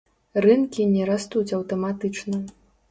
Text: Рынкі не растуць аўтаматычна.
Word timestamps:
Рынкі 0.45 0.87
не 0.95 1.03
растуць 1.11 1.55
аўтаматычна. 1.59 2.45